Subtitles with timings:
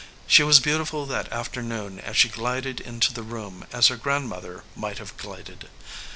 [0.25, 4.97] She was beautiful that afternoon as she glided into the room as her grandmother might
[4.97, 5.69] have glided.